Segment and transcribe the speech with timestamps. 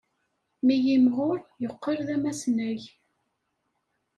[0.65, 2.81] Mi yimɣur, yeqqel d amasnag.